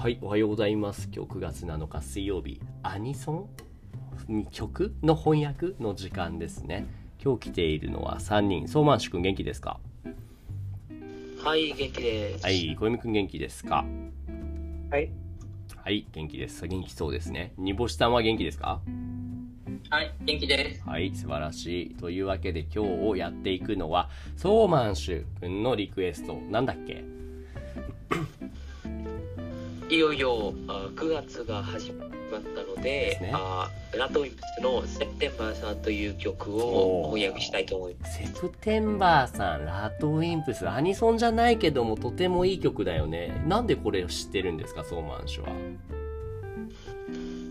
[0.00, 1.10] はい、おはようございます。
[1.14, 3.46] 今日9月7日水曜日、アニソ
[4.30, 6.86] ン曲の翻訳の時間ですね。
[7.22, 8.66] 今日来ているのは3人。
[8.66, 9.78] ソーマンシュ君元気ですか？
[11.44, 12.44] はい、元気です。
[12.44, 13.84] はい、小泉君元気ですか？
[14.90, 15.10] はい。
[15.76, 16.66] はい、元気です。
[16.66, 17.52] 元気そうですね。
[17.58, 18.80] 煮干しさんは元気ですか？
[19.90, 20.82] はい、元気です。
[20.88, 21.94] はい、素晴らしい。
[21.96, 24.08] というわけで今日やっていくのは、
[24.38, 26.40] ソーマンシュ君のリクエスト。
[26.48, 27.04] なんだっけ？
[29.90, 33.68] いよいよあ9月が始まったので、ですねあ
[33.98, 38.18] ラトウィンプスのセプテンバーさんという曲を翻訳したいと思います。
[38.18, 43.42] セプテンバーさん、ラッドウィンプス、アニソンじゃないけどもとてもいい曲だよね。
[43.48, 45.48] なんでこれを知ってるんですか、ソーマンシュは。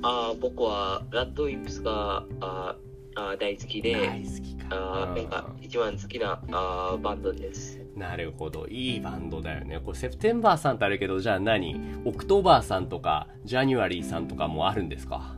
[0.02, 2.76] あ僕はラットウィンプスがあ
[3.16, 4.68] あ大好きで、大好きか。
[4.72, 7.82] あ一番好きなあバンドです。
[8.00, 8.66] なるほど。
[8.68, 9.80] いいバンドだよね。
[9.84, 11.80] これ、 September さんってあるけど、じゃあ何？
[12.06, 15.36] October さんとか、 January さんとかもあるんですか？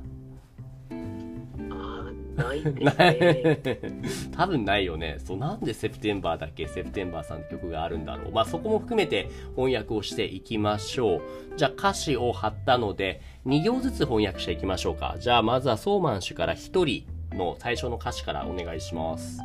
[1.71, 4.31] あないですね。
[4.31, 5.17] 多分ないよね。
[5.17, 6.67] そう、なんで September だっけ？
[6.67, 8.31] September さんって曲があるんだろう。
[8.31, 11.21] まあ、そこも含めて翻訳をしていきましょう。
[11.57, 15.15] じゃあ、歌詞を貼ったので、2行ずつ翻訳していきましょうか。
[15.19, 19.39] じゃあ、まずはソーマン氏から1人の最初の歌詞からお願いします。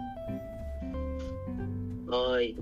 [2.09, 2.55] はい。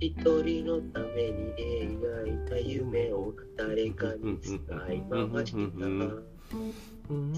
[0.00, 1.52] 一人のために
[2.00, 6.40] 描いた夢を誰かに使い回した。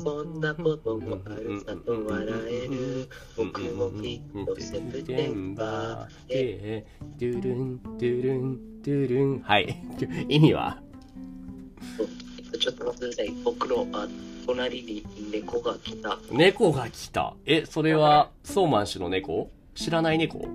[0.01, 6.87] そんなこともあるさと笑える僕もきっとセプテンバーで
[7.19, 9.41] ドゥルン、ドゥルン、ドゥルン。
[9.41, 9.83] はい。
[10.29, 10.79] 意味は
[12.61, 14.07] ちょっと待ってください僕のあ
[14.47, 17.35] 隣に猫が来た猫が来た。
[17.45, 20.47] え、それは、ソーマン氏の猫知らない猫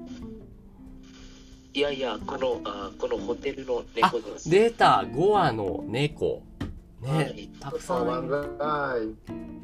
[1.78, 6.42] いやいやこのあこのホテルのあ猫で、す出た !5 話の猫。
[7.00, 9.16] ね、はいたくさんいる。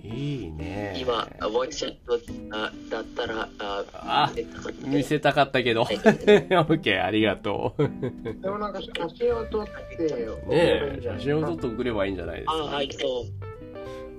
[0.04, 0.96] いいね。
[1.02, 2.20] 今あボイスチャット
[2.56, 5.82] あだったらああ見せたかった見せたかったけど。
[5.82, 7.82] オはいッケー、ありがとう。
[7.82, 7.92] ね
[8.40, 9.66] でもなんか写真を撮っ
[9.98, 10.38] てよ。
[10.52, 12.54] え、写真を撮って送ればいいんじゃないですか。
[12.54, 13.26] あはいそ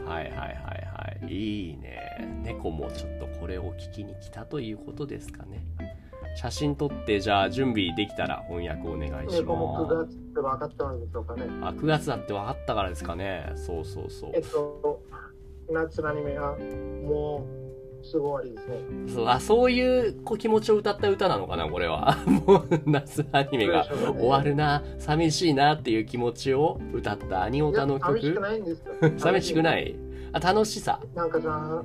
[0.02, 0.48] うはいはいはい
[1.22, 1.32] はい。
[1.32, 2.42] いいね。
[2.42, 5.64] 猫もちょっとこれを聞きに来たということですかね。
[6.34, 10.08] 写真撮って、じゃあ準備できたら翻訳お願いしえもう9ます。
[10.10, 11.42] 月って分かったのでしょうかね。
[11.62, 13.52] あ、9月だって分かったからですかね。
[13.54, 14.38] そうそうそうえ。
[14.40, 15.02] っと、
[15.70, 16.56] 夏のアニメは
[17.06, 17.46] も
[18.02, 19.14] うすぐ終わりですね。
[19.14, 23.86] そうあそういうこう気持ちを歌った歌なのかなこれは もう夏アニメが
[24.18, 28.92] 終わるな寂しいなっていう気持ちを歌ったアニオタのいや寂しく曲ないんですよ。
[29.16, 29.96] 寂しくない？
[30.32, 31.82] あ楽しさなんかさ、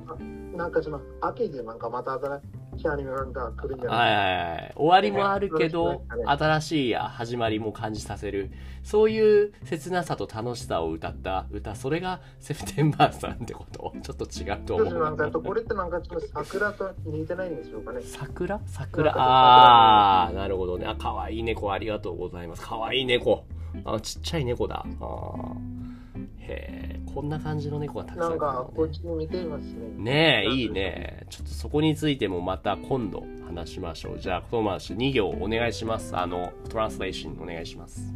[0.56, 2.40] なんかその秋でなんかまた新
[2.80, 4.72] しいアニメが来るんじゃはいないはいはい。
[4.76, 8.50] 終わりもあるけど新しい始まりも感じさせる。
[8.82, 13.92] そういう切なさと楽しさを歌った歌それがセプテンバーさんってこと？
[14.02, 14.98] ちょっと違うとそう。
[14.98, 18.00] なんかこれってなんかその桜と似てないんでしょうかね。
[18.02, 18.58] 桜？
[18.66, 19.12] 桜？
[19.16, 20.86] ああーなるほどね。
[20.86, 22.62] あ可愛い猫ありがとうございます。
[22.66, 23.44] 可愛い猫。
[23.84, 24.84] あちっちゃい猫だ。
[25.00, 25.89] あー
[26.38, 29.78] へえこんな感じの猫がたくさんないんかこっちに似ていますね。
[29.96, 31.26] ねえいいね。
[31.28, 34.18] ちょっとそこについてもまた今度話しましょう。
[34.18, 36.16] じゃあトーマス2行お願いします。
[36.16, 38.12] あのトランスレーションお願いします。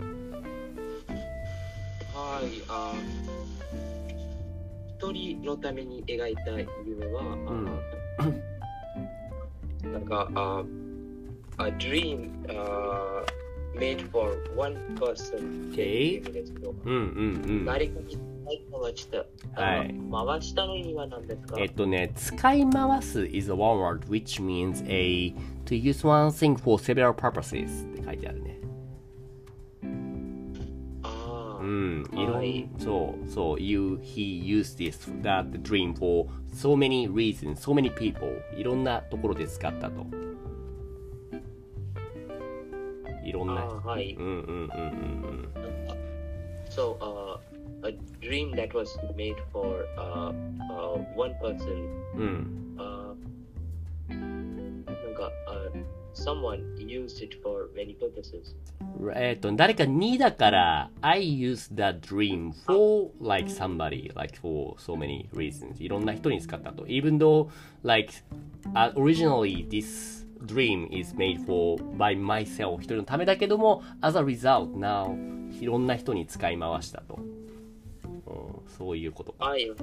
[2.14, 2.94] はい、あ
[4.98, 6.50] 一人のために描いた
[6.86, 7.22] 夢は、
[8.22, 10.64] あなんか、あ
[11.58, 13.24] a dream、uh,
[13.76, 16.98] made for one person っていう意味ですけど、うんうん
[17.48, 17.64] うん
[18.84, 19.18] 回した、
[19.60, 28.60] はいあ回したの意味は何ですかえっとね、使い回す is a one word which means a to use one thing for several purposes って書いてあるね。
[31.60, 38.28] うん、いろいそう、そう、you, he used this, that dream for so many reasons, so many people.
[38.54, 40.04] いろんなところで使ったと。
[43.23, 43.61] いろんな。
[43.61, 44.69] あーはいうんうんうんうん
[45.23, 45.49] うん。
[46.69, 47.39] So, uh,
[47.83, 47.91] a
[48.21, 50.31] dream that was made for uh,
[50.71, 52.75] uh, one person うん。
[52.77, 53.15] uh,
[54.09, 55.83] なんか、uh,
[56.13, 58.55] someone used it for many purposes.
[59.15, 65.81] えっと、誰かにだから、I use that dream for like somebody, like for so many reasons.
[65.81, 66.85] いろんな人に使ったと。
[66.85, 67.49] Even though,
[67.83, 68.13] like,
[68.73, 77.18] uh, originally this dream is made for by myself 一人のためだけども、as a result, now いろんな人に使い回したと。
[78.26, 79.46] うん、そういうことか。
[79.46, 79.68] はい。
[79.70, 79.78] はい。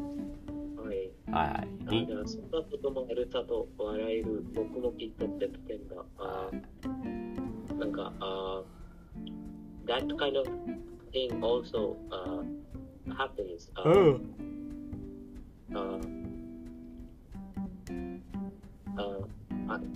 [0.85, 1.95] はいはい。
[1.95, 6.49] にあそんなこともあるさと笑える僕もきっとセプテンが、あ
[7.79, 8.63] なんか、あ
[9.85, 10.47] that kind of
[11.11, 12.43] thing also uh,
[13.15, 13.71] happens.
[13.75, 14.41] Uh, うん。
[15.73, 16.20] uh,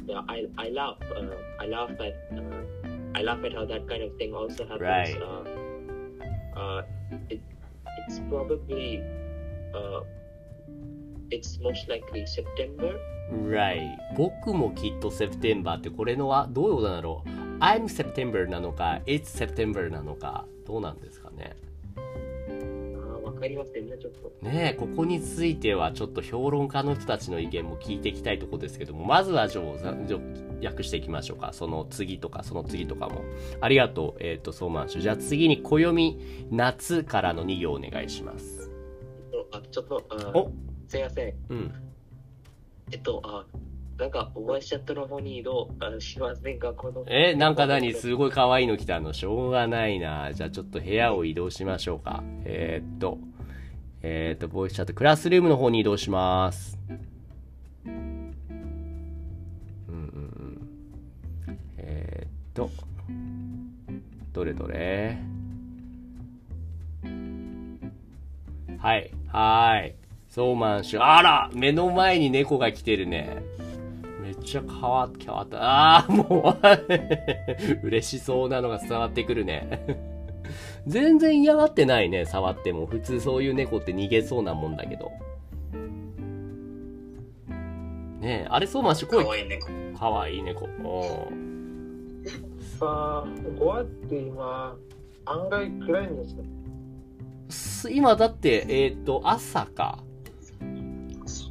[0.08, 0.98] yeah, I, I laugh.
[1.16, 2.16] Uh, I laugh at.
[2.38, 2.64] Uh,
[3.16, 4.82] I laugh at how that kind of thing also happens.
[4.82, 5.22] Right.
[5.22, 6.82] Uh, uh,
[7.30, 7.42] it,
[8.08, 9.02] it's probably.
[9.74, 10.02] Uh,
[11.32, 12.94] it's most likely September.
[13.32, 13.98] Right.
[14.16, 17.30] 僕もきっと September ってこれのはどういうことなんだろう
[17.60, 21.56] ?I'm September なのか It's September なのかどうなんですかね
[23.46, 24.32] あーわかりませんね、ちょっと。
[24.42, 29.66] ねえ、ここについてはちょっと評論家の人たちの意見も聞いていきたいところですけども、まずはじゃあ、
[30.66, 31.52] 訳していきましょうか。
[31.54, 33.22] その次とか、その次とかも。
[33.62, 34.24] ありがとう。
[34.24, 35.02] えっ、と、ソーマンシュ。
[35.02, 36.18] じゃあ次に暦、
[36.52, 38.72] 夏からの2行お願いします。
[39.52, 40.52] あちょっと、あお
[40.88, 41.34] すいません。
[41.50, 41.74] うん。
[42.92, 43.46] えっと、あ
[43.98, 46.74] なんか、お会いしちゃったの方に移動あしませんか？
[46.74, 47.06] この。
[47.08, 47.94] え、なんか何？
[47.94, 50.34] すごい可愛いの来たのしょうがないな。
[50.34, 52.22] じゃあちょっと部屋を移動しましょうか。
[52.44, 53.18] えーっと、
[54.08, 56.78] えーと、ボイスチャット、クラスルームの方に移動します。
[57.88, 58.36] うん
[59.88, 59.96] うん
[61.48, 61.58] うん。
[61.78, 62.70] えーっと、
[64.32, 65.18] どれどれ？
[68.78, 69.96] はい、はい。
[70.30, 71.02] ソーマンシュ。
[71.04, 73.42] あら目の前に猫が来てるね。
[74.22, 75.58] めっちゃ変わ変わった。
[75.64, 76.68] ああ、もう
[77.88, 80.15] 嬉しそうなのが伝わってくるね。
[80.88, 82.86] 全然嫌がってないね、触っても。
[82.86, 85.12] 普通そういう猫って逃げそうなもんだけど。
[88.20, 89.68] ねえ、あれそうまし、声かわいい猫。
[89.98, 90.66] かわいい猫。
[90.66, 91.46] うん
[92.80, 93.26] さあ、
[93.58, 94.76] ゴアって今、
[95.26, 96.44] 案外暗いんですよ。
[97.50, 100.00] す今だって、えっ、と、朝か。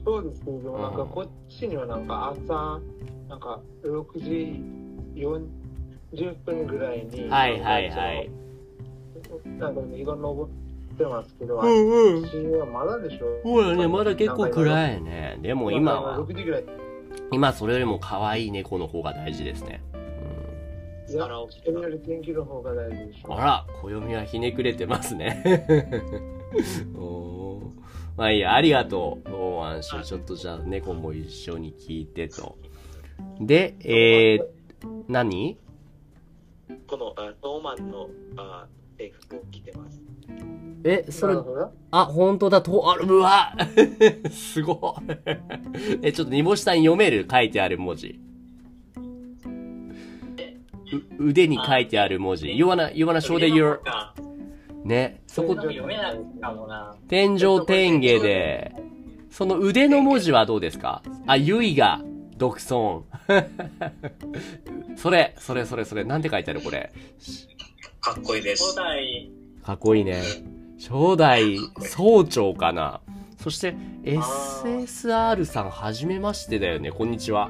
[0.05, 2.81] そうですけど、うんなんかこっちにはなんか朝、
[3.29, 4.63] なんか6時
[5.15, 8.44] 40分ぐらいに、はいはいはい。
[9.59, 10.49] なんか日が昇
[10.95, 12.25] ってますけど、あっんうん。
[12.25, 13.41] ちはまだでしょ。
[13.43, 15.39] そうだね、まだ結構暗いね。
[15.43, 16.65] でも今は6、時ぐらい。
[17.33, 19.83] 今それよりも可愛い猫の方が大事ですね。
[21.07, 23.35] いやあら起きてそれより天気の方が大事でしょ。
[23.39, 25.43] あら、暦はひねくれてますね。
[26.97, 27.65] おー
[28.17, 29.31] まあいいや、ありがとう。
[29.31, 30.03] おー、安心。
[30.03, 32.57] ちょっとじゃあ猫も一緒に聞いてと。
[33.41, 34.47] で、えー、
[35.09, 35.59] 何？
[36.87, 40.01] この、あトーマンのあ制服を着てます。
[40.85, 41.35] え、それ
[41.91, 43.55] あ、本当だ、と、ある、うわ
[44.31, 45.13] すごい。
[46.03, 47.27] え、ちょっと煮干しさん読める？
[47.31, 48.21] 書いてある文字。
[51.19, 52.49] う腕に書いてある文字。
[52.57, 54.15] You wanna, you wanna show the your, か
[54.85, 55.57] ね、そこ。
[57.09, 58.75] 天井天下で、
[59.31, 61.03] その腕の文字はどうですか？
[61.27, 62.03] あ、ゆいが
[62.37, 63.05] 独尊。
[64.97, 66.61] それ、それそれそれ、なんて書いてある？
[66.61, 66.93] これ。
[68.05, 68.75] かっこいいで初す。
[68.75, 69.31] か代、
[69.73, 70.23] っこいいね。
[70.79, 73.01] 初代総長かな。
[73.43, 76.93] そして、SSR さん、はじめましてだよね。
[76.93, 77.49] こんにちは。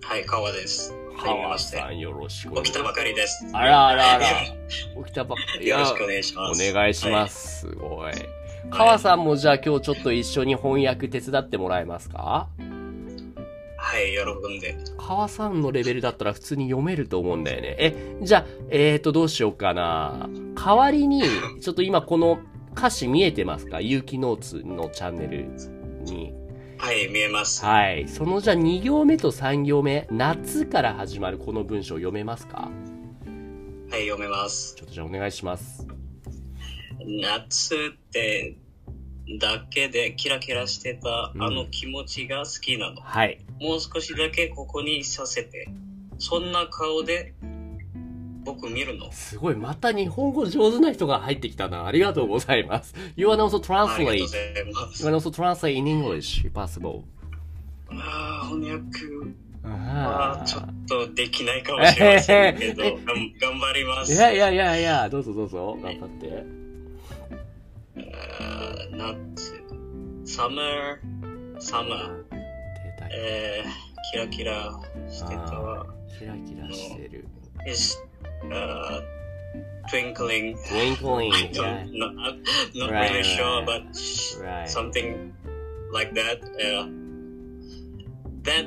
[0.00, 0.94] はい、川です。
[1.14, 1.88] はじめま川してさ。
[1.90, 2.72] ん、よろしくお願いします。
[2.72, 3.46] 起きたばかりです。
[3.52, 4.26] あらあらあら。
[5.04, 5.68] 起きたばっかり。
[5.68, 6.70] よろしくお願いします。
[6.70, 7.60] お願いします。
[7.60, 8.12] すごい。
[8.70, 12.18] 川さんもじゃあ今日ちょっと一緒に翻訳手伝ってもらえますか？
[12.18, 12.79] はい。
[13.82, 14.76] はい、喜んで。
[14.98, 17.76] 川さんのレベルだったら普通に読めると思うんだよね。
[17.78, 20.28] え、じゃあ、えーと、どうしようかな。
[20.54, 21.22] 代わりに、
[21.60, 22.40] ちょっと今この
[22.76, 23.80] 歌詞見えてますか？
[23.80, 25.46] 有機ノーツのチャンネル
[26.04, 26.32] に。
[26.76, 27.64] はい、見えます。
[27.64, 28.06] はい。
[28.06, 32.70] そのじゃあ2行目と3行目、夏から始まるこの文章読めますか？
[33.90, 34.76] はい、読めます。
[34.76, 35.86] ちょっとじゃあお願いします。
[37.22, 38.56] 夏って、
[39.38, 43.00] だけでキラキラしてたうんあの気持ちが好きなの。
[43.00, 43.38] はい。
[43.60, 45.68] もう少しだけここにさせて。
[46.18, 47.32] そんな顔で
[48.44, 49.10] 僕見るの。
[49.12, 49.54] すごい。
[49.54, 51.86] また日本語上手な人が入ってきたな。
[51.86, 52.94] ありがとうございます。
[53.16, 54.16] You wanna also translate.
[54.16, 55.06] You す。
[55.06, 57.02] wanna also translate in English, if possible.
[57.90, 58.80] ああ、翻訳。
[59.62, 64.12] ああーちょっとできないかもしれませんけど、 頑張ります。
[64.12, 65.78] いやいやいやいや、どうぞどうぞ。
[65.82, 66.59] 頑張って。
[68.60, 69.16] uh, not
[70.24, 71.00] summer
[71.58, 72.24] summer
[73.12, 75.86] えー、キラキラしてた
[76.18, 77.24] キラキラしてる
[79.90, 82.14] twinkling twinkling I don't, not,
[82.74, 83.82] not right, really right, sure but
[84.40, 84.68] right.
[84.68, 85.34] something
[85.92, 86.86] like that Yeah.
[88.44, 88.66] that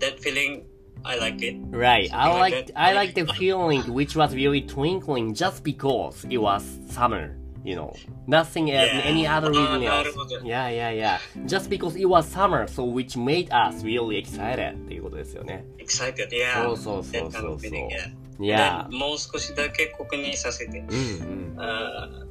[0.00, 0.64] that feeling
[1.02, 1.56] I like it.
[1.70, 2.12] Right.
[2.12, 6.62] I like I liked I the feeling which was really twinkling just because it was
[6.90, 7.93] summer You know,
[8.27, 9.07] nothing else, Yeah.
[9.07, 9.85] any other Ah, reason else.
[9.89, 11.17] なるほど Yeah, yeah, yeah.
[11.47, 15.65] Just because it was summer, so which made us really excited っていうことですよね。
[15.79, 16.63] Excited, yeah.
[16.63, 18.43] そうそうそう That kind そう of そう feeling, yeah.
[18.43, 20.77] いや Then もう少しだけ確認させて。
[20.79, 21.57] うんうん。
[21.57, 22.25] Uh,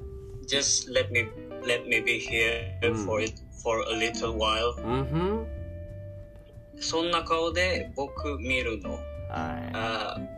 [0.46, 1.26] just let me
[1.66, 3.04] let me be here Mm.
[3.06, 4.74] for it for a little while.
[4.84, 5.46] うんふん。
[6.80, 8.92] そんな顔で僕見るの。
[9.30, 10.37] は Uh,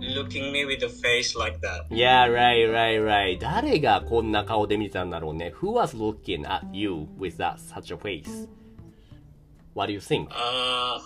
[0.00, 1.86] looking me with a face like that.
[1.90, 1.98] い。
[1.98, 3.38] Yeah, right, right, right.
[3.38, 5.52] 誰がこんな顔で見てたんだろうね。
[5.60, 8.48] Who was looking at you with that such a face?
[9.74, 10.28] What do you think?
[10.30, 11.00] Uh,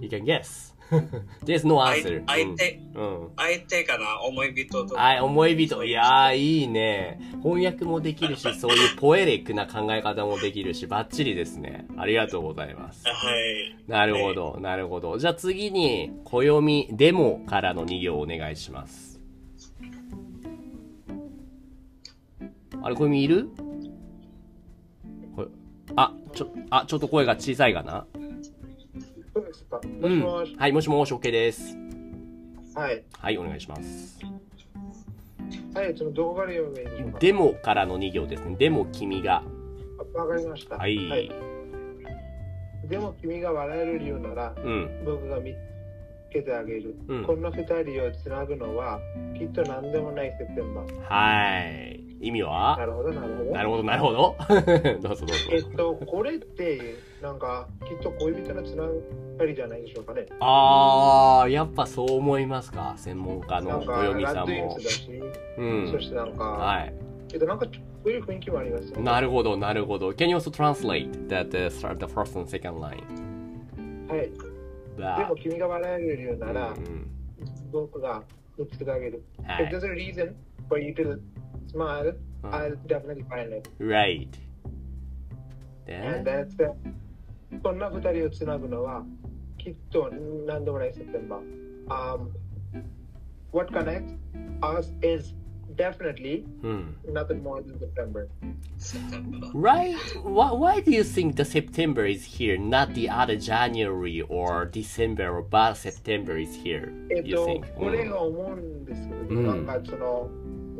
[0.00, 0.71] You can guess.
[1.45, 2.23] There's no 相 answer.
[2.27, 3.21] 相手、うん。
[3.23, 3.31] うん。
[3.35, 4.95] 相手かな思い人と。
[4.95, 5.83] はい、思い人。
[5.83, 7.19] いやー、いいね。
[7.41, 11.85] 翻訳もできるし、 そういうポエリックな考え方もできるし、バッチリですね。
[11.97, 13.07] ありがとうございます。
[13.07, 13.75] はい。
[13.87, 15.17] なるほど、なるほど。
[15.17, 19.19] じゃあ次に、暦デモからの2行お願いします。
[22.81, 23.49] あれ、暦いる？
[25.35, 25.47] これ
[25.95, 28.05] あ、ちょ、あ、ちょっと声が小さいかな？
[29.33, 29.81] そうですか。
[29.83, 29.99] うん。
[29.99, 30.55] もしもし。
[30.57, 31.75] はい、もしもし、OK です。
[32.75, 33.03] はい。
[33.19, 34.19] はい、お願いします。
[35.73, 37.19] はい、そのどこから読めで。
[37.19, 38.55] デモからの2行ですね。
[38.59, 39.43] デモ、君が。
[40.15, 40.77] あわかりました。
[40.77, 41.31] はい。
[42.87, 45.03] でも君が笑える理由なら、うん。
[45.05, 45.55] 僕が見つ
[46.31, 46.95] けてあげる。
[47.07, 48.99] うんこの二人をつなぐのは、
[49.35, 51.03] きっと何でもないセプテンバー。
[51.09, 52.12] はい。
[52.23, 53.51] 意味なはるほど、なるほど。
[53.51, 54.35] なるほど、なるほど。
[55.01, 55.33] どうぞどうぞ。
[55.51, 58.83] えっと、これって、なんか、きっと恋人のつな
[59.37, 60.25] がりじゃないでしょうかね。
[60.39, 62.93] あー、やっぱそう思いますか？
[62.97, 64.77] 専門家のなんか、暦さんも
[65.57, 65.99] うんそ。
[65.99, 66.93] してなんか、はい。
[67.33, 67.65] えっと、なんか、
[68.03, 69.03] そういう雰囲気もありますよね。
[69.03, 70.09] なるほど、なるほど。
[70.11, 73.01] Can you also translate that the, the first and second line?
[74.07, 74.29] はい。
[74.97, 77.07] で.も君が笑える理由なら、うん
[77.71, 78.21] 僕が
[78.57, 79.23] 見つけてあげる。
[79.43, 79.71] は If い。
[79.75, 80.33] there's a reason
[80.69, 81.19] for you to
[81.72, 83.68] smile, うん I'll definitely find it.
[83.78, 84.28] Right.
[85.88, 86.24] And Then?
[86.24, 86.72] that's it.
[87.62, 89.04] こんな二人をつなぐのは、
[89.56, 90.10] きっと
[90.46, 91.42] 何でもないセプテンバー。
[91.88, 92.28] Um,
[93.52, 94.12] what connects
[94.60, 95.34] us is
[95.76, 96.96] definitely うん。
[97.12, 98.28] nothing more than September.
[99.54, 99.96] Right?
[100.22, 105.28] Why, why do you think the September is here, not the other January or December
[105.30, 106.92] or but September is here?
[107.10, 110.28] えっ You と think?、これが思うんですけど、うんなんかその、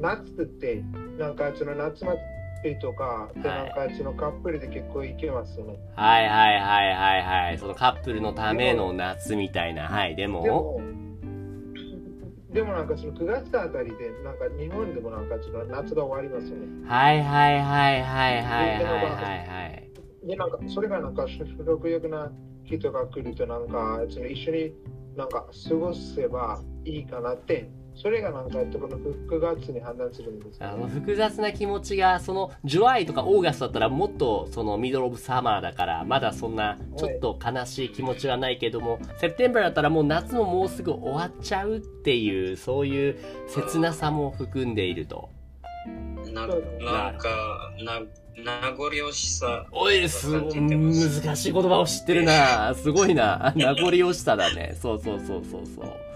[0.04, 0.84] 夏って、
[1.18, 2.20] なんかその夏祭
[2.66, 5.80] りとか、ではいなんかそのカップルで結構行けますよね。
[5.96, 7.58] はいはいはいはいはい。
[7.58, 9.88] そのカップルのための夏みたいな。
[9.88, 10.16] はい。
[10.16, 10.82] ででも、も、
[12.52, 16.68] でもなんかその9月あたりで、なんか日本でもなんかその夏が終わりますよね。
[16.86, 19.04] はいはいはいはいはいはいはい
[19.48, 19.66] は
[20.24, 20.28] い。
[20.28, 22.30] で、なんかそれがなんか食欲な
[22.66, 24.74] 人が来ると、なんかその一緒に
[25.16, 45.30] なんか過ごせばいいかなって、それがなんかこの9月に判断するんですよあの複雑な気持ちがそのジュライとかオーガストだったらもっとそのミドルオブサマーだからまだそんなちょっと悲しい気持ちはないけども、セプテンバーだったらもう夏ももうすぐ終わっちゃうっていうそういう切なさも含んでいると。
[46.34, 48.02] ななんか、な、
[48.36, 49.66] 名残惜しさ。
[49.72, 52.74] おいす難しい言葉を知ってるな。
[52.74, 53.54] すごいな。
[53.56, 54.76] 名残惜しさだね。
[54.82, 55.86] そうそうそうそうそう。
[55.86, 56.13] うん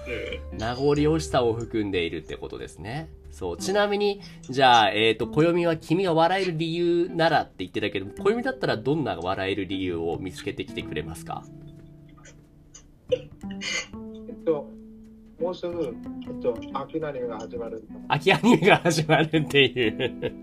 [0.52, 3.10] 名残惜しさを含んでいるってことですね。
[3.32, 3.58] そう。
[3.58, 11.44] ちなみに、じゃあ、えっ、と、暦は君が笑える理由ならって言ってたけど、暦だったらどんな笑える理由を見つけてきてくれますか？
[13.12, 13.28] え
[14.32, 14.70] っと、
[15.40, 15.96] もうすぐ、
[16.28, 17.88] えっと、秋のアニメが始まる。
[18.08, 20.34] 秋アニメが始まるっていう。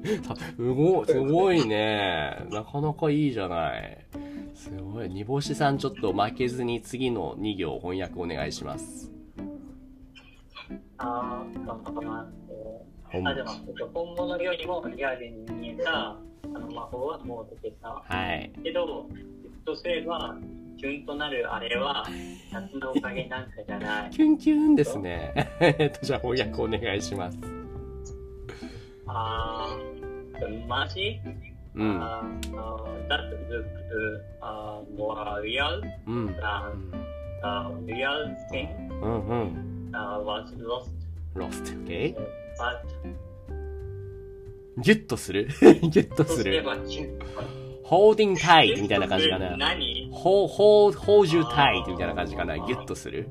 [0.56, 2.47] すごい、すごいね。
[2.50, 4.06] なかなかいいじゃない。
[4.54, 5.09] すごい。
[5.11, 9.13] 煮干しさんちょっと負けずに次の2行翻訳お願いします。
[10.99, 12.33] あー頑張ります。
[13.12, 18.02] ほんあ、でも、えっと本物よりもリアルに見えたあの魔法はもう解けた。
[18.06, 18.50] はい。
[18.62, 19.06] けど、
[19.64, 20.37] とすれば、
[20.78, 22.04] キュンとなるあれは、
[22.52, 24.11] 夏のおかげなんかじゃない。
[24.11, 25.33] キュンキュンですね。
[25.61, 27.38] えっと、じゃあ翻訳お願いします。
[29.06, 31.21] あー、マジ？
[31.75, 32.02] うん。
[32.02, 33.64] あー、that look
[34.42, 36.26] uh, more real うん。
[36.26, 36.90] than
[37.87, 38.68] the real thing
[39.02, 39.74] うんうん。
[39.95, 40.91] Uh, was lost.
[41.35, 42.15] lost, okay?
[42.59, 42.85] But
[44.83, 46.65] ギュッとするギュッとする。
[47.85, 49.57] holding tight みたいな感じかな。
[49.57, 52.57] 何 hold, hold, hold you tight みたいな感じかな。
[52.59, 53.29] ギュッとする。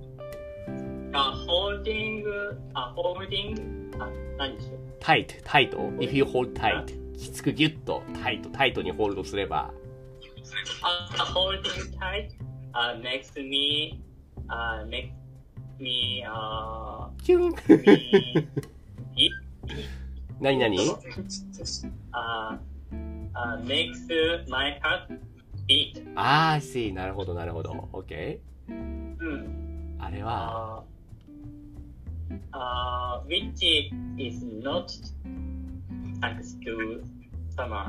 [1.11, 2.31] あ、ホールディング、
[2.73, 5.69] あ、ホールディング、あ、何でしょう tight, tight.
[5.99, 6.85] if you hold tight.
[7.17, 9.71] きつくギュッと、タイト、タイトにホールドすれば。
[10.81, 11.61] あ、holding
[11.99, 12.29] tight,
[12.73, 14.01] uh, makes me,
[14.49, 15.11] uh, makes
[15.79, 17.53] me, uh, キュン
[19.15, 19.29] い
[20.41, 20.97] なになに uh,
[23.33, 24.07] uh, makes
[24.49, 25.19] my heart
[25.67, 26.03] beat.
[26.15, 26.93] あー、see.
[26.93, 27.71] なるほど、なるほど。
[27.93, 28.39] OK?
[28.69, 29.95] うん。
[29.99, 30.83] あれは、
[32.51, 34.85] あ uh, which is not
[36.19, 37.01] thanks to
[37.55, 37.85] summer.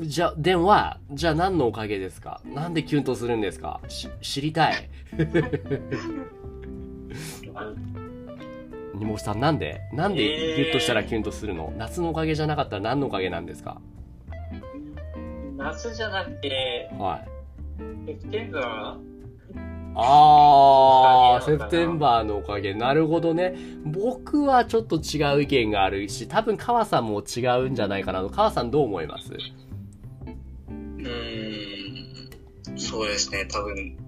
[0.00, 2.40] じゃ、電話、じゃあ何のおかげですか？
[2.44, 3.80] なんでキュンとするんですか？
[3.88, 4.88] し知りたい。
[8.94, 9.80] にもさん、なんで？
[9.92, 10.22] なんで
[10.56, 13.80] ギュッとしたらキュンとするの、夏のおかげじゃなかったら何のおかげなんですか？
[15.56, 17.28] 夏じゃなくて、はい。
[18.06, 18.96] セプテンバ
[19.98, 22.74] あー、セおかげなのかなプテンバーのおかげ。
[22.74, 23.54] なるほどね。
[23.84, 28.22] 僕はちょっと違う意見があるし、多分川さんも違うんじゃないかな。
[28.28, 29.30] 川さんどう思います？
[30.68, 34.05] うーん、そうですね、多分、うん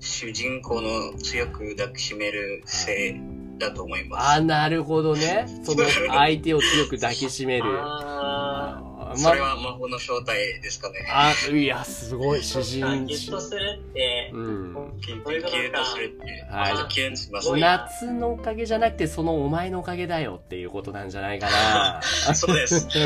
[0.00, 3.20] 主人公の強く抱きしめる性
[3.58, 4.42] だと思いまあ、す。
[4.42, 5.46] なるほどね。
[5.62, 7.64] その相手を強く抱きしめる。
[7.66, 11.06] あ あーそれは魔法の正体ですかね。
[11.10, 13.06] あ、いや、すごい、詩ー、人。
[13.06, 14.74] ギュッとするって、うん。
[15.00, 16.26] キュンそれがなんかキュンとするって。
[16.50, 17.60] はいキュンしますね。
[17.60, 22.02] 夏のおかげじゃなくて、そのお前のおかげだよっていうことなんじゃないかな。
[22.34, 22.88] そうです。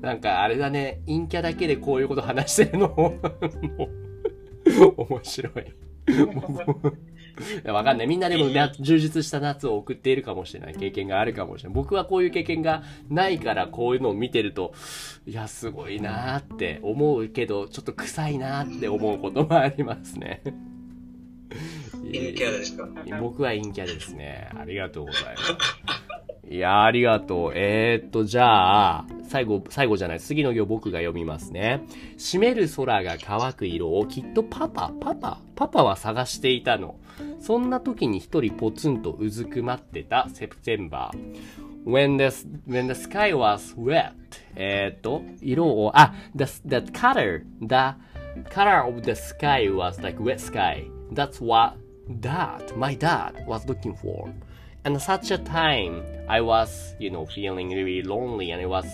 [0.00, 4.05] なんかあれだね、陰キャだけでこういうこと話してるのももう
[4.96, 5.54] 面白い。
[6.08, 8.06] いやわかんない。
[8.06, 10.74] みんなでもな充実した夏を送っているかもしれない。
[10.74, 11.74] 経験があるかもしれない。
[11.74, 14.72] 僕はこういう経験がないから、こういうのを見てると、
[15.26, 20.42] いや、すごいなーって思うけど、ちょっと臭いなーって思うこともありますね。
[22.04, 22.88] 陰キャですか？
[23.20, 24.48] 僕は陰キャですね。
[24.58, 25.56] ありがとうございます。
[26.48, 27.52] いや、ありがとう。
[27.54, 30.20] えー、っと、じゃあ、最後、最後じゃない。
[30.20, 31.82] 次の行僕が読みますね。
[32.18, 36.96] 閉める空が乾く色をきっとパパ、パパ、パパは探していたの。
[37.40, 41.90] そんな時に一人ポツンとうずくまってたセプテンバー。
[41.90, 44.12] When the, when the sky was wet.
[44.54, 47.96] えーっと、色を、あ、the, the color, the
[48.50, 50.88] color of the sky was like wet sky.
[51.12, 51.76] That's what
[52.20, 54.28] dad, my dad was looking for.
[54.86, 58.86] And such a time, I was, you know, feeling really lonely and I was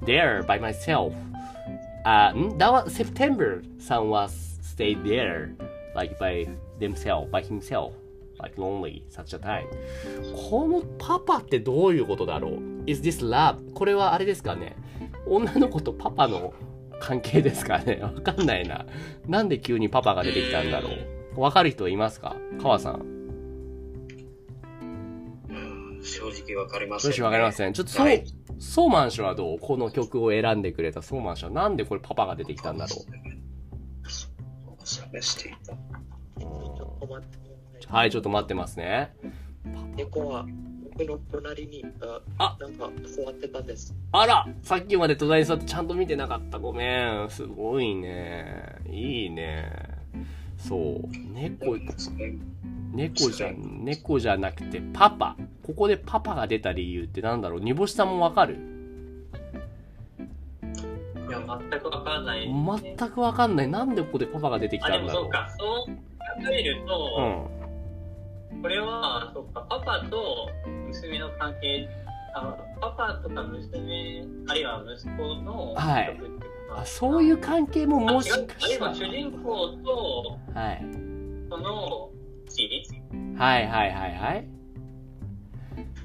[0.00, 1.12] there by myself.
[2.06, 3.62] Uh, mm, that was September.
[3.78, 5.52] Sun was stayed there,
[5.94, 6.48] like by
[6.80, 7.92] themselves, by himself,
[8.40, 9.04] like lonely.
[9.10, 9.66] Such a time.
[10.48, 13.74] このパパってどういうことだろう ?Is this love?
[13.74, 14.76] これはあれですかね
[15.26, 16.54] 女の子とパパの
[17.00, 18.86] 関係ですかねわかんないな。
[19.26, 20.88] なんで急にパパが出てきたんだろ
[21.36, 23.17] うわかる人いますか川さん。
[26.08, 27.72] 正直わかりません、少しわかりません。
[27.72, 28.24] ちょっとそう、はい
[28.60, 31.00] ソーマン氏はどうこの曲を選んでくれた？
[31.00, 32.96] ソーマン氏はなんでこれパパが出てきたんだろ
[34.84, 35.74] 探していた。
[37.94, 39.14] はい、ちょっと待ってますね。
[39.94, 40.44] 猫は
[40.90, 46.58] 僕の隣にああなんか座ってたんですあらさっきまで隣に座ってちゃんと見てなかった。
[46.58, 47.30] ごめん。
[47.30, 48.76] すごいね。
[48.90, 49.70] いいね。
[50.56, 51.02] そう。
[51.32, 51.76] 猫、
[52.92, 55.36] 猫じゃ、猫じゃなくてパパ。
[55.62, 57.60] ここでパパが出た理由ってなんだろう？
[57.60, 58.56] 煮干しさんもわかる？
[61.28, 63.68] いや、全くわかんないね、全くわかんない。
[63.68, 66.86] なんでここでパパが出てきあ、たんだろでもそうか、そう考えるう。
[66.86, 67.50] と、
[68.62, 70.48] これは、そうか、パパと
[70.86, 71.86] 娘の関係、
[72.34, 76.20] あパパとか娘、あるいは息子のはい
[76.74, 78.90] あ、そういう関係ももしかしたら。
[78.90, 80.82] あるいは主人公とはい。
[81.50, 82.10] その
[82.66, 82.88] 地
[83.36, 84.48] はいはいはいはい。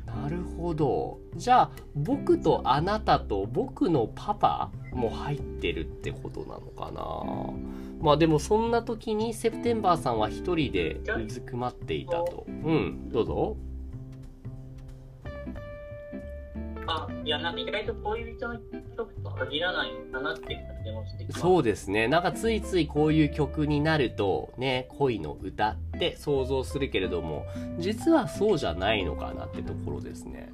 [0.06, 1.20] なるほど。
[1.36, 7.54] じゃあ、僕とあなたと僕のパパも入ってるってことなのかな？
[8.00, 12.46] まあでもそんな時にセプテンバーさんは一人でうずくまっていたと。
[12.48, 13.58] うん、どうぞ。
[16.88, 21.39] あ、いや、なんか意外とこういう人の曲と限らないのかなっていう感じもしてきます。
[21.39, 22.08] そうですね。
[22.08, 27.46] なんかついついこういう曲になるとね、恋の歌って想像するけれども、
[27.80, 30.52] 実はそうじゃないのかなってところですね。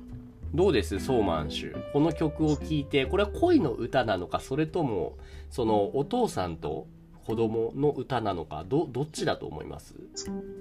[0.54, 1.00] どうです？
[1.00, 1.72] ソーマン氏。
[1.94, 5.18] この曲を聴いて、これは恋の歌なのか、それとも、
[5.52, 6.88] そのお父さんと
[7.26, 9.96] 子供の歌なのか、ど、どっちだと思います？
[10.28, 10.60] うん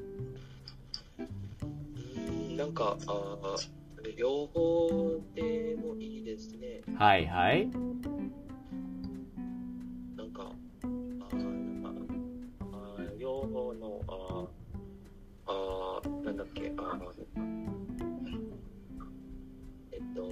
[2.57, 7.69] なんかあー両方でもいいですねはいはい。
[10.17, 12.15] なんかあーなんか
[12.73, 17.13] あー両方のあーあーなんだっけあー
[19.93, 20.31] えっと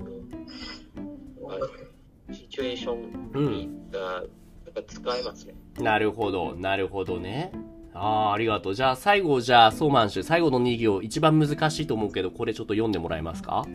[1.48, 4.24] あシチュエーションにが、
[4.64, 7.52] なんか使えますねなるほど、なるほどね。
[7.98, 8.74] ああ、ありがとう。
[8.74, 13.66] じゃあ最後、じゃあ、ソーマン氏、最後の2行、一番難しいと思うけど、これちょっと読んでもらえますか？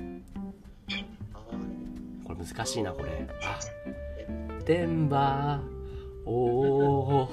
[2.24, 3.28] これ難しいな、これ。
[3.44, 3.60] あ、
[4.64, 7.30] テンバー、おー、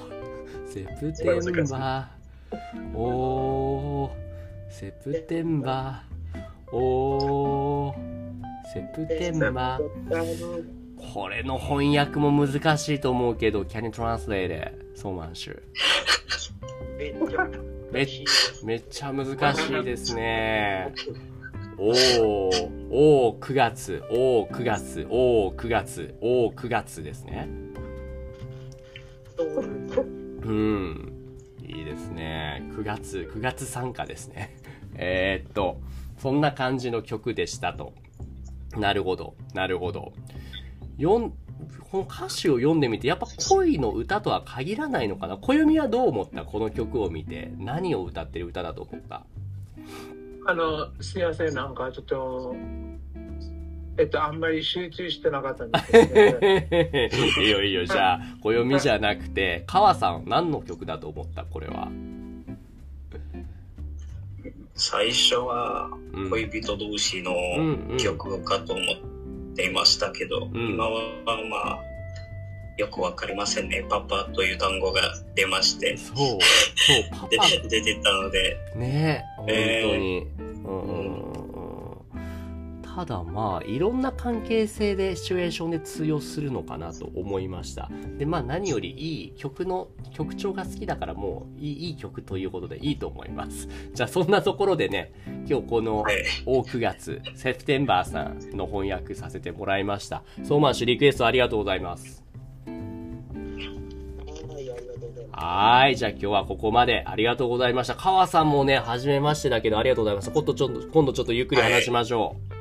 [0.67, 4.11] セプテンバー、おー、
[4.71, 6.75] セプテンバー。
[6.75, 7.95] おー。
[8.71, 10.63] セプテンバー。
[11.13, 14.91] これの翻訳も難しいと思うけど、Can you translate it?
[14.95, 15.59] ソーマンシュ。
[16.99, 17.47] めっちゃ
[17.93, 18.07] め
[18.61, 20.93] めっちゃ難しいですね。
[21.77, 27.47] おー、おー、9月、おー、9月、おー、9月、おー、9月ですね。
[29.37, 31.13] うん。
[31.65, 32.63] いいですね。
[32.73, 34.57] 9月、9月参加ですね。
[34.95, 35.79] えーっと、
[36.17, 37.93] そんな感じの曲でしたと。
[38.77, 40.11] なるほど、なるほど。
[40.97, 41.33] よん、
[41.91, 45.37] この歌詞を読んでみて、やっぱ恋の歌とは限らないのかな？
[45.37, 46.43] 暦はどう思った？
[46.43, 47.51] この曲を見て。
[47.57, 49.23] 何を歌ってる歌だと思った？
[50.45, 52.55] あの、すいません、なんかちょっと、
[53.97, 57.09] えっと、あんまり集中してなかったんですけど、ね、
[57.43, 57.85] いいよいいよ。
[57.85, 61.43] じゃあ、暦じゃなくて、川さん何の曲だと思った？
[61.43, 61.89] これは。
[64.75, 68.95] 最初はうん恋人同士のうんうん曲かと思っ
[69.55, 70.71] ていましたけど、ん。
[70.71, 71.01] 今は
[71.49, 71.79] まあ、
[72.77, 73.83] よくわかりませんね。
[73.89, 75.01] パパという単語が
[75.35, 76.39] 出まして、そう、そう、
[77.69, 81.33] 出てたので、ね本当えに、うんうんうん。
[81.33, 81.38] うん
[82.99, 95.13] ただまあいろんな関係性でシチュエーションで通用するのかなと思いましたでまあ何よりいい曲の曲調が好きだからもういいいい曲ということでいいと思います じゃあそんなところでね
[95.47, 96.15] 今日このはい。
[96.45, 102.23] 大9月セプテンバーさんの翻訳させてもらいましたソーマンシュリクエストありがとうございます
[105.31, 105.95] はい。
[105.95, 107.95] じゃあ今日はここまでありがとうございました。
[107.95, 110.31] 川さんもね、初めましてだけどありがとうございました。
[110.31, 112.58] 今度ちょっと、今度ちょっとゆっくり話しましょはい。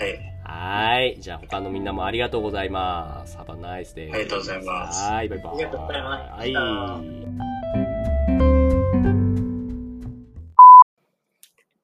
[0.00, 0.48] う。
[0.48, 1.20] はーい。
[1.20, 3.36] じゃあ他のみんなもありがとうございます。
[3.36, 4.12] Have a nice day.
[4.12, 5.28] ありがとうございますはーい。
[5.28, 5.52] バイバイ。
[5.54, 7.24] ありがとうございましたはい。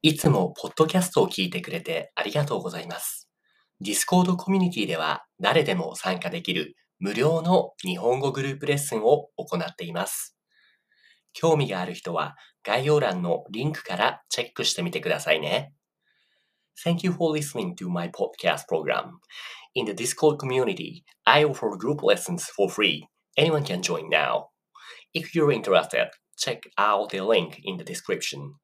[0.02, 3.28] いつもポッドキャストを聞いてくれてありがとうございます。
[3.82, 10.36] Discord コミュニティでは誰でも参加できる無料の日本語グループレッスンを行っています。
[11.32, 15.72] 興味がある人は概要欄のリンクからチェックしてみてくださいね。
[16.82, 19.20] Thank you for listening to my podcast program.
[19.74, 23.06] In the Discord community, I offer group lessons for free.
[23.36, 24.48] Anyone can join now.
[25.12, 28.54] If you're interested, check out the link in the description.